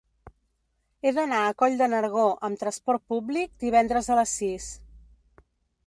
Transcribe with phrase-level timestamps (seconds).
[1.07, 4.71] He d'anar a Coll de Nargó amb trasport públic divendres a les sis.